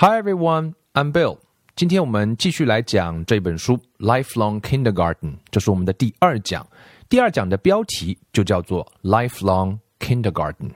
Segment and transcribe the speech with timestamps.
[0.00, 1.38] Hi everyone, I'm Bill.
[1.74, 6.64] 今天我们继续来讲这本书《Lifelong Kindergarten》，这是我们的第二讲。
[7.08, 10.70] 第二讲的标题就叫做《Lifelong Kindergarten》。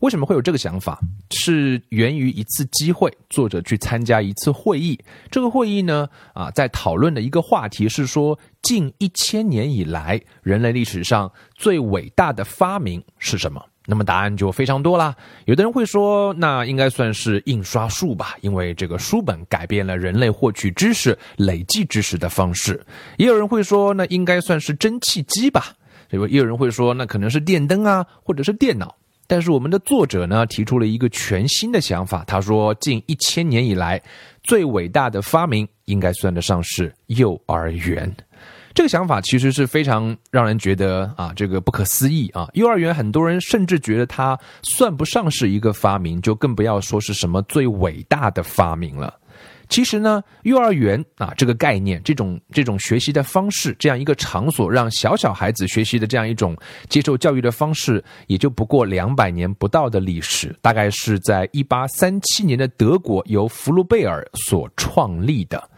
[0.00, 0.98] 为什么会有这个想法？
[1.30, 4.98] 是源于一次机会，作者去参加一次会议。
[5.30, 13.62] 这个会议呢，啊，在讨论的一个话题是说，近一千年以来，人类历史上最伟大的发明是什么？
[13.86, 15.14] 那么答案就非常多啦。
[15.44, 22.82] 有的人会说，那应该算是印刷术吧，因为这个书本改变了人类获取知识、累积知识的方式。
[23.18, 25.74] 也有人会说，那应该算是蒸汽机吧。
[26.10, 28.96] 也有人会说，那可能是电灯啊，或者是电脑。
[29.30, 32.24] 但是我们的作者呢，提出了一个全新的想法。
[32.26, 34.02] 他说，近一千年以来，
[34.42, 38.12] 最伟大的发明应该算得上是幼儿园。
[38.74, 42.48] 这个想法其实是非常让人觉得啊，这个不可思议啊！
[42.54, 49.14] 幼儿园很多人甚至觉得它算不上是一个发明，就更不要说是什么最伟大的发明了。
[49.70, 56.54] 其实呢，幼儿园啊这个概念，这种这种学习的方式，这样一个场所让小小孩子学习的这样一种
[56.88, 65.70] 接受教育的方式，也就不过两百年不到的历史，大概是在一八三七年的德国由福禄贝尔所创立的。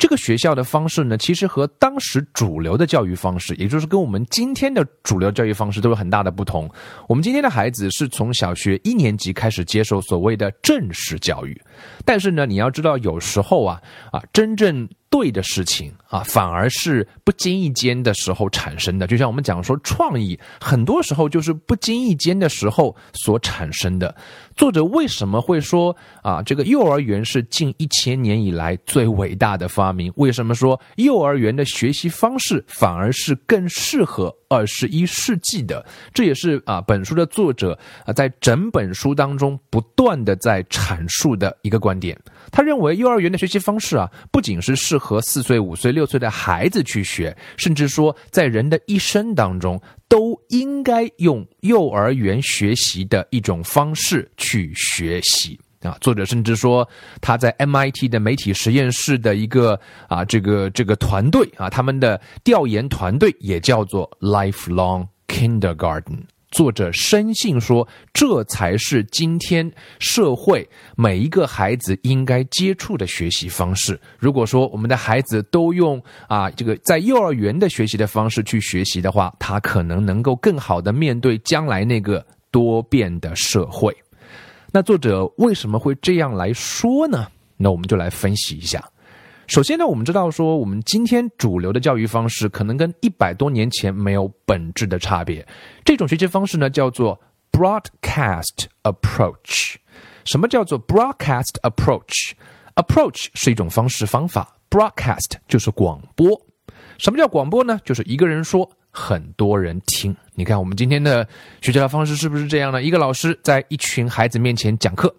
[0.00, 6.66] 这个学校的方式呢，其实和当时主流的教育方式，也就是跟我们今天的主流教育方式都有很大的不同。
[7.06, 11.60] 我们今天的孩子是从小学一年级开始接受所谓的正式教育，
[12.02, 13.78] 但是呢，你要知道，有时候啊
[14.10, 14.88] 啊，真正。
[15.10, 19.08] 对的事情啊，反而是不经意间的时候产生的。
[19.08, 24.14] 就像我们讲说，创意很多时候就是不经意间的时候所产生的。
[24.56, 30.12] 作者为什么会说啊，这个幼儿园是近一千年以来最伟大的发明？
[30.16, 35.84] 为什么说幼儿园的学习方式反而是更适合二十一世纪的？
[36.14, 42.16] 这也是啊，本书的作者啊，在整本书当中不断的在阐述的一个观点。
[42.52, 55.96] 他认为幼儿园的学习方式啊，不仅是适合四岁、五岁、六岁的孩子去学，甚至说在人的一生当中都应该用幼儿园学习的一种方式去学习啊。
[56.00, 56.88] 作者甚至说，
[57.20, 59.78] 他在 MIT 的媒体实验室的一个
[60.08, 66.22] 啊这个这个团队啊，他们的调研团队也叫做 Lifelong Kindergarten。
[66.50, 73.98] 作者深信说，这才是今天社会每一个孩子应该接触的学习方式。
[74.18, 83.96] 如果说我们的孩子都用啊这个在幼儿园的学习的方式去学习的话，他可能能够更好的面对将来那个多变的社会。
[84.72, 87.28] 那作者为什么会这样来说呢？
[87.56, 88.84] 那我们就来分析一下。
[89.50, 95.44] 首先呢，我们知道说，我们今天主流的教育方式可能跟一百多年前没有本质的差别。
[95.84, 99.74] 这种学习方式呢，叫做 broadcast approach。
[100.24, 106.28] 什么叫做 broadcast approach？approach 是一种方式方法，broadcast 就是广播。
[106.98, 107.80] 什么叫广播呢？
[107.84, 110.16] 就是一个人说，很多人听。
[110.36, 111.26] 你看我们今天的
[111.60, 112.80] 学习的方式是不是这样呢？
[112.80, 115.12] 一个老师在一群孩子面前讲课。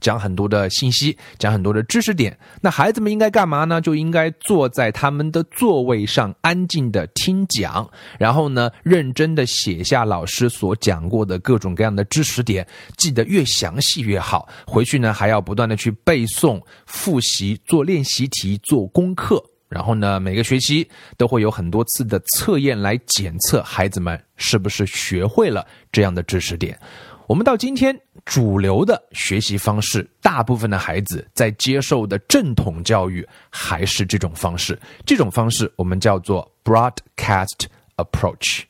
[0.00, 2.36] 讲很多的信息，讲很多的知识点。
[2.60, 3.80] 那孩子们应该干嘛呢？
[3.80, 14.48] 就应该坐在他们的座位上，安静的听讲，然后呢，认真的写下老师所讲过的各种各样的知识点，记得越详细越好。
[14.66, 19.42] 回去呢，还要不断的去背诵、复习、做练习题、做功课。
[19.68, 26.78] 然后呢，每个学期都会有很多次的测验来检测孩子们是不是学会了这样的知识点。
[27.26, 34.78] 我们到今天主流的学习方式，大部分的孩子在接受的正统教育还是这种方式。
[35.04, 37.64] 这种方式我们叫做 broadcast
[37.96, 38.62] approach。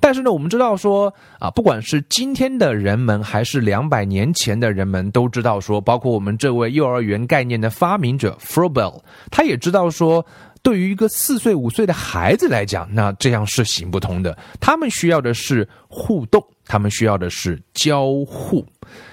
[0.00, 10.24] 但是呢，我们知道说啊，不管是今天的人们，还是两百年前的人们，都知道说，包括我们这位幼儿园概念的发明者 Froebel，他也知道说。
[10.64, 14.38] 对于一个四岁五岁的孩子来讲，那这样是行不通的。
[14.60, 16.40] 他们需要的是互动，
[16.72, 18.66] 他们需要的是交互。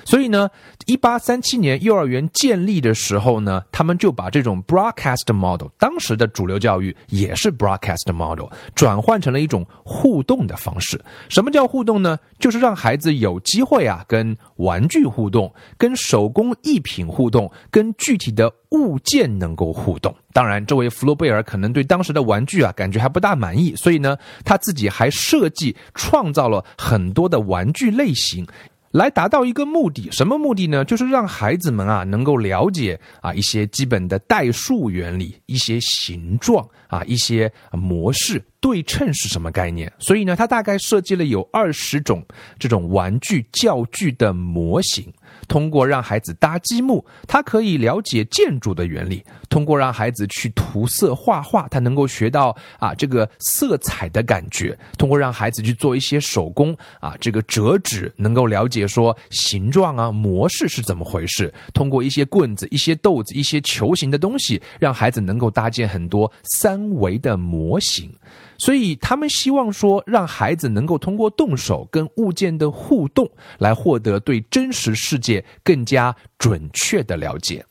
[0.06, 0.50] 所以呢，
[0.86, 11.00] 一八三七年幼儿园建立的时候呢，他们就把这种 broadcast model，当时的主流教育也是 broadcast model，转换成了一种互动的方式。
[11.28, 12.18] 什么叫互动呢？
[12.40, 20.16] 就是让孩子有机会啊，跟玩具互动，跟手工艺品互动，跟具体的物件能够互动。
[20.32, 28.46] 当然，这位弗洛贝尔可能对当时的玩具啊感觉还不大满意，所以呢，他自己还设计创造了很多的玩具类型。
[28.92, 30.84] 来达到一个目的，什么目的呢？
[30.84, 39.92] 就是让孩子们啊能够了解啊一些基本的代数原理、一些形状啊、一些模式、对称是什么概念。
[40.00, 42.26] 所以呢，他大概设计了有二十种
[42.58, 45.14] 这种玩具教具的模型。
[45.50, 68.14] 通过让孩子搭积木，他可以了解建筑的原理；通过让孩子去涂色画画，他能够学到啊这个色彩的感觉；通过让孩子去做一些手工啊这个折纸，能够了解说形状啊模式是怎么回事；通过一些棍子、一些豆子、一些球形的东西，让孩子能够搭建很多三维的模型。
[68.60, 73.28] 所以他们希望说，让孩子能够通过动手跟物件的互动，
[73.58, 77.66] 来获得对真实世界更加准确的了解。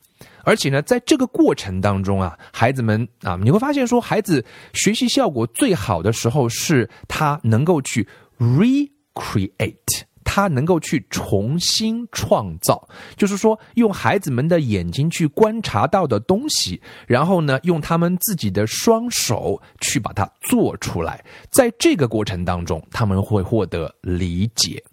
[0.45, 4.43] 而且呢，在这个过程当中啊，孩子们啊，你会发现说，孩子
[4.73, 8.09] 学习效果最好的时候，是他能够去
[8.39, 10.08] recreate。
[10.31, 12.87] 他能够去重新创造，
[13.17, 21.25] 就是说，用孩子们的眼睛去观察到的东西，然后呢，用他们自己的双手去把它做出来。
[21.49, 24.85] 在这个过程当中，他们会获得理解。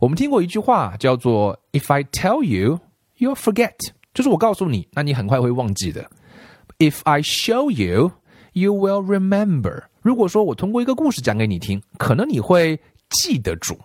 [0.00, 2.80] 我们听过一句话叫做 “If I tell you,
[3.18, 3.76] you forget”，
[4.14, 6.10] 就是我告诉你，那你很快会忘记的
[6.78, 8.12] ；“If I show you,
[8.54, 12.80] you will remember”，如果说我通过一个故事讲给你听，可能你会
[13.10, 13.78] 记得住。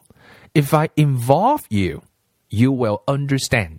[0.58, 2.02] If I involve you,
[2.50, 3.78] you will understand。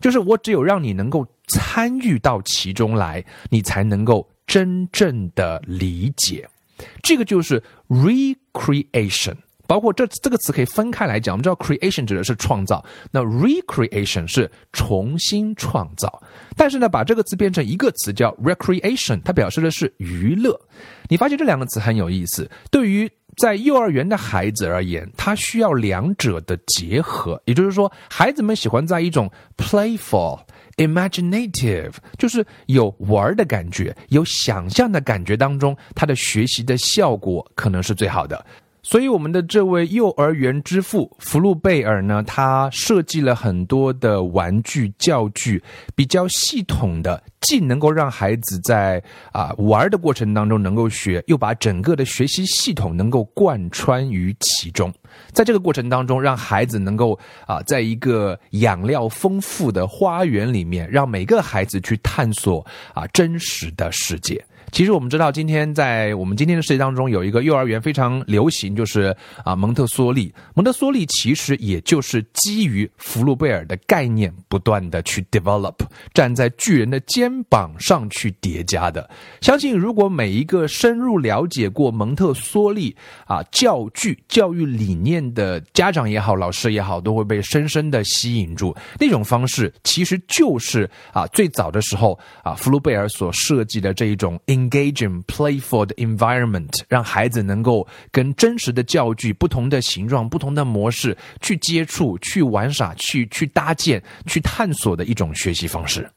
[0.00, 6.48] 就是我只有让你能够参与到其中来，你才能够真正的理解。
[7.00, 9.36] 这个就是 recreation。
[9.68, 11.34] 包括这这个词可以分开来讲。
[11.34, 16.22] 我们知道 creation 指的是创造，那 recreation 是重新创造。
[16.56, 20.60] 但是呢，把这个词变成一个词叫 recreation，它表示的是娱乐。
[21.08, 22.50] 你发现这两个词很有意思。
[22.70, 30.40] 对于在幼儿园的孩子而言，他需要两者的结合，也就是说，孩子们喜欢在一种 playful、
[30.76, 38.44] imaginative，就是有玩的感觉、有想象的感觉当中，他的学习的效果可能是最好的。
[38.88, 45.60] 所以，我们的这位幼儿园之父福禄贝尔呢，他设计了很多的玩具教具，
[45.96, 49.02] 比较系统的，既能够让孩子在
[49.32, 54.94] 啊玩的过程当中能够学，又把整个的学习系统能够贯穿于其中。
[55.32, 64.40] 在这个过程当中，让孩子能够啊，在一个养料丰富的花园里面，让每个孩子去探索啊真实的世界。
[64.72, 70.34] 其实我们知道，今天在我们今天的世界当中，有一个幼儿园非常流行，就是啊蒙特梭利。
[70.54, 75.74] 蒙特梭利其实也就是基于福禄贝尔的概念，不断的去 develop，
[76.12, 79.08] 站在巨人的肩膀上去叠加的。
[79.40, 88.76] 相信如果每一个深入了解过蒙特梭利啊教具、教育理念的家长也好、老师也好，都会被深深的吸引住。
[88.98, 94.38] 那种方式其实就是啊最早的时候啊福禄贝尔所设计的这一种。
[94.56, 106.08] Engaging playful 的 environment，让孩子能够跟真实的教具、不同的形状、不同的模式去接触、去玩耍、去去搭建、去探索的一种学习方式。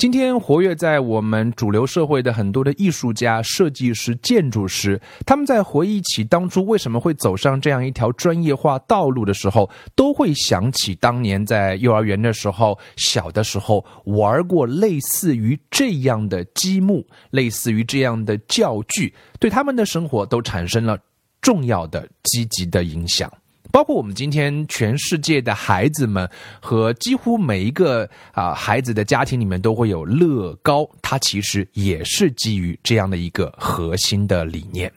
[0.00, 20.98] 今天活跃在我们主流社会的很多的艺术家、设计师、建筑师，他们在回忆起当初为什么会走上这样一条专业化道路的时候，都会想起当年在幼儿园的时候、小的时候玩过类似于这样的积木、类似于这样的教具，对他们的生活都产生了
[21.42, 23.30] 重要的积极的影响。
[23.72, 26.28] 包括我们今天全世界的孩子们
[26.60, 34.92] 和几乎每一个啊孩子的家庭里面都会有乐高，它其实也是基于这样的一个核心的理念。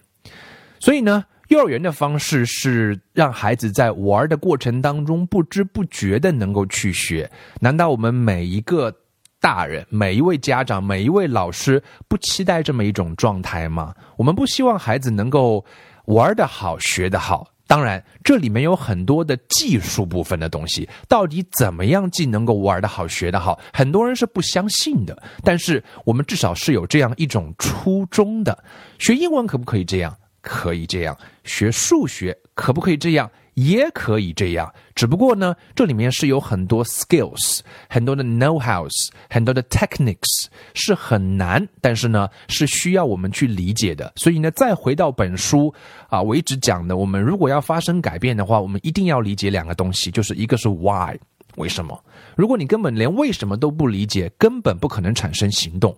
[0.80, 7.30] 所以呢，幼儿园的方式是让孩子在玩的过程当中不知不觉的能够去学。
[7.60, 8.94] 难道我们每一个
[9.40, 13.94] 大人、每一位家长、每一位老师不期待这么一种状态吗？
[14.18, 15.64] 我们不希望孩子能够
[16.06, 17.53] 玩的好、学的好。
[17.66, 25.18] 当然，这里面有很多的技术部分的东西，到底怎么样既能够玩得好、学得好，很多人是不相信的。
[25.44, 28.64] 但是我们至少是有这样一种初衷的。
[29.00, 30.16] 学英文可不可以这样？
[30.42, 31.18] 可以这样。
[31.46, 33.32] 学数学可不可以这样？
[33.56, 44.12] 也可以这样，只不过呢，这里面是有很多 skills，很多的 know hows，很多的 techniques 是很难，但是呢，是需要我们去理解的。
[44.16, 45.74] 所以呢，再回到本书
[46.10, 51.16] 啊，我一直讲的，我们如果要发生改变的话，我们一定要理解两个东西，就是一个是 why，
[51.58, 52.04] 为什么？
[52.36, 55.96] 如果你根本连为什么都不理解，根本不可能产生行动。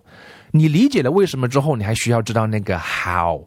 [0.50, 3.46] 你理解了为什么之后，你还需要知道那个 how。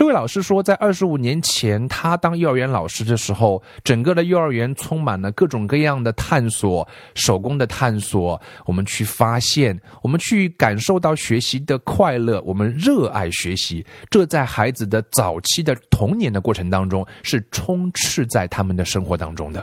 [0.00, 8.40] 这位老师说，在二十五年前，他当幼儿园老师的时候，整个的幼儿园充满了各种各样的探索、手工的探索。
[8.64, 13.84] 我们去发现，我们去感受到学习的快乐，我们热爱学习。
[14.08, 19.62] 这在孩子的早期的童年的过程当中，是充斥在他们的生活当中的。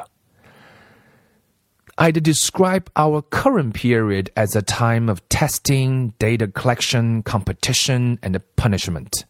[1.96, 9.24] I'd describe our current period as a time of testing, data collection, competition, and punishment.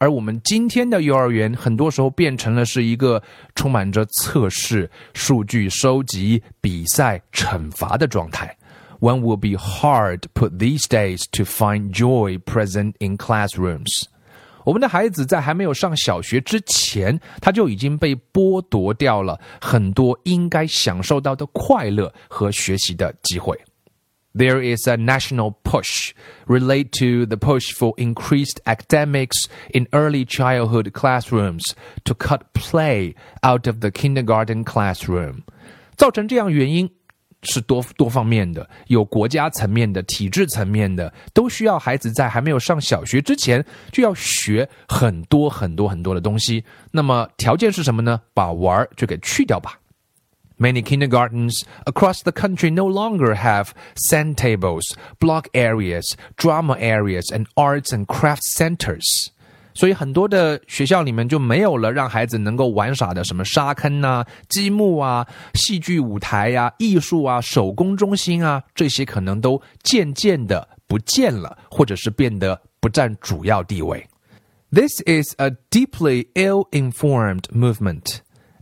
[0.00, 3.22] 而我们今天的幼儿园，很多时候变成了是一个
[3.54, 8.56] 充满着测试、数据收集、比赛、惩罚的状态。
[9.00, 14.04] One will be hard put these days to find joy present in classrooms。
[14.64, 23.54] 我们的孩子在还没有上小学之前，他就已经被剥夺掉了很多应该享受到的快乐和学习的机会。
[24.37, 26.11] There is a national push
[26.45, 31.73] relate to the push for increased academics in early childhood classrooms
[32.03, 35.43] to cut play out of the kindergarten classroom。
[35.95, 36.89] 造成这样原因
[37.43, 46.61] 是多多方面的，有国家层面的、体制层面的，都需要孩子在还没有上小学之前就要学很多很多很多的东西。
[46.91, 48.19] 那么条件是什么呢？
[48.33, 49.78] 把玩儿就给去掉吧。
[50.59, 54.83] Many kindergartens across the country no longer have sand tables,
[55.19, 59.03] block areas, drama areas, and arts and craft centers.
[59.73, 74.07] 所以很多的学校里面就没有了让孩子能够玩耍的什么沙坑啊、积木啊、戏剧舞台呀、啊、艺术啊、手工中心啊，这些可能都渐渐的不见了，或者是变得不占主要地位。
[74.71, 78.19] This is a deeply ill-informed movement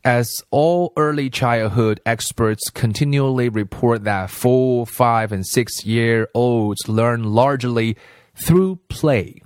[0.07, 7.23] as all early childhood experts continually report that four, five, and six year olds learn
[7.33, 7.95] largely
[8.35, 9.41] through play.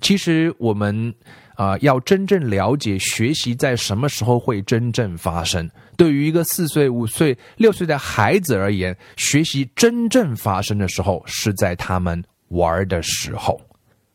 [0.00, 1.14] 其实我们
[1.54, 5.70] 啊、呃，要真正了解学习在什么时候会真正发生。
[5.96, 13.60] 对于一个四岁、五岁、六岁的孩子而言，学习真正发生的时候是在他们玩的时候。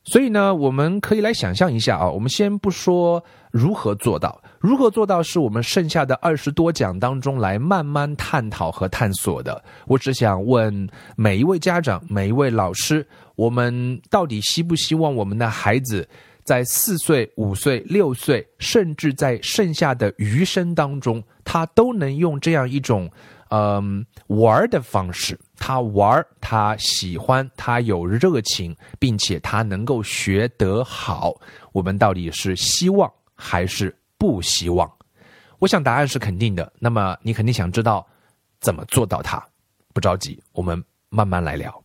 [0.04, 9.62] 所以呢，我们可以来想象一下啊，我们先不说如何做到，如何做到是我们剩下的二十多讲当中来慢慢探讨和探索的。
[9.86, 16.08] 我只想问每一位家长、每一位老师，我们到底希不希望我们的孩子
[16.44, 23.08] 在四岁、五岁、六岁，甚至在剩下的余生当中，他都能用这样一种
[23.50, 25.38] 嗯玩的方式？
[25.60, 31.34] 他玩，他喜欢，他有热情，并且他能够学得好。
[31.70, 34.90] 我们到底是希望还是不希望？
[35.58, 36.72] 我想答案是肯定的。
[36.78, 38.04] 那么你肯定想知道
[38.58, 39.46] 怎么做到它？
[39.92, 41.84] 不着急，我们慢慢来聊。